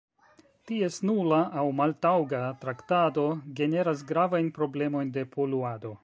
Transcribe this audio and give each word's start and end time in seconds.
Ties 0.69 0.95
nula 1.09 1.41
aŭ 1.63 1.65
maltaŭga 1.81 2.39
traktado 2.63 3.25
generas 3.59 4.01
gravajn 4.13 4.49
problemojn 4.57 5.13
de 5.19 5.25
poluado. 5.37 5.93